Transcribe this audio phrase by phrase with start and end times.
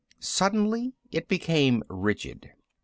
[0.19, 2.53] Suddenly it became rigid.